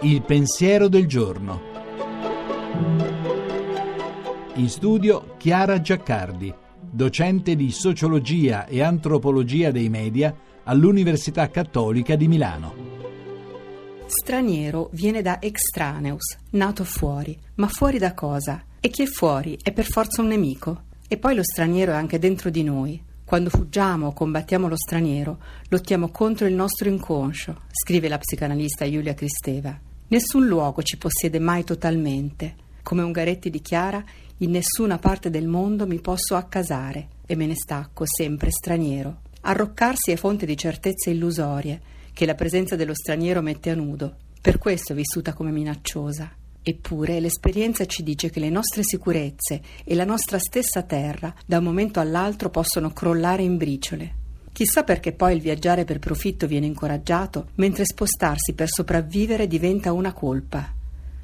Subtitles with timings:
[0.00, 1.60] Il pensiero del giorno.
[4.56, 10.34] In studio Chiara Giaccardi, docente di sociologia e antropologia dei media
[10.64, 12.74] all'Università Cattolica di Milano.
[14.06, 17.36] Straniero viene da extraneus, nato fuori.
[17.56, 18.62] Ma fuori da cosa?
[18.78, 20.82] E chi è fuori è per forza un nemico.
[21.08, 23.02] E poi lo straniero è anche dentro di noi.
[23.24, 25.38] Quando fuggiamo o combattiamo lo straniero,
[25.68, 29.76] lottiamo contro il nostro inconscio, scrive la psicanalista Giulia Cristeva.
[30.08, 32.54] Nessun luogo ci possiede mai totalmente.
[32.82, 34.04] Come Ungaretti dichiara,
[34.38, 39.22] in nessuna parte del mondo mi posso accasare e me ne stacco sempre straniero.
[39.40, 41.80] Arroccarsi è fonte di certezze illusorie
[42.12, 44.16] che la presenza dello straniero mette a nudo.
[44.40, 46.30] Per questo è vissuta come minacciosa.
[46.66, 51.64] Eppure l'esperienza ci dice che le nostre sicurezze e la nostra stessa terra da un
[51.64, 54.14] momento all'altro possono crollare in briciole.
[54.50, 60.14] Chissà perché poi il viaggiare per profitto viene incoraggiato, mentre spostarsi per sopravvivere diventa una
[60.14, 60.72] colpa.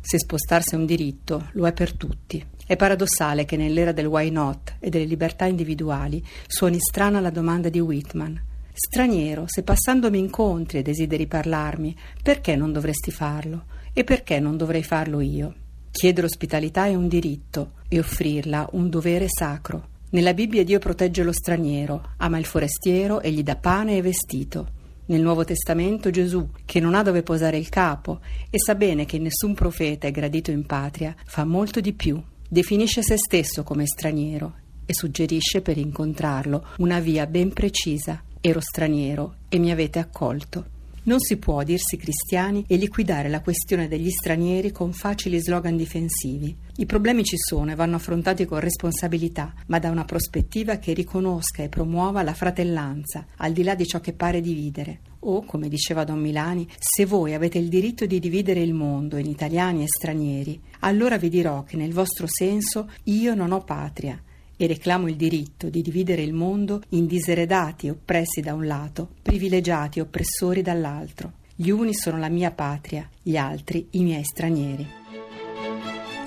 [0.00, 2.44] Se spostarsi è un diritto, lo è per tutti.
[2.64, 7.68] È paradossale che nell'era del why not e delle libertà individuali suoni strana la domanda
[7.70, 8.40] di Whitman.
[8.76, 13.66] Straniero, se passandomi incontri e desideri parlarmi, perché non dovresti farlo?
[13.92, 15.54] E perché non dovrei farlo io?
[15.92, 19.90] Chiedere ospitalità è un diritto e offrirla un dovere sacro.
[20.10, 24.66] Nella Bibbia Dio protegge lo straniero, ama il forestiero e gli dà pane e vestito.
[25.06, 28.18] Nel Nuovo Testamento Gesù, che non ha dove posare il capo
[28.50, 32.20] e sa bene che nessun profeta è gradito in patria, fa molto di più.
[32.48, 38.22] Definisce se stesso come straniero e suggerisce per incontrarlo una via ben precisa.
[38.40, 40.72] Ero straniero e mi avete accolto.
[41.06, 46.56] Non si può dirsi cristiani e liquidare la questione degli stranieri con facili slogan difensivi.
[46.76, 51.62] I problemi ci sono e vanno affrontati con responsabilità, ma da una prospettiva che riconosca
[51.62, 55.00] e promuova la fratellanza, al di là di ciò che pare dividere.
[55.26, 59.26] O, come diceva Don Milani, se voi avete il diritto di dividere il mondo in
[59.26, 64.18] italiani e stranieri, allora vi dirò che nel vostro senso io non ho patria
[64.56, 70.00] e reclamo il diritto di dividere il mondo in diseredati oppressi da un lato, privilegiati
[70.00, 71.32] oppressori dall'altro.
[71.54, 74.86] Gli uni sono la mia patria, gli altri i miei stranieri.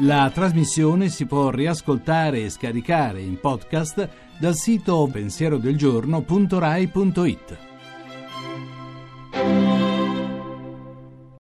[0.02, 7.67] La trasmissione si può riascoltare e scaricare in podcast dal sito pensierodelgiorno.rai.it.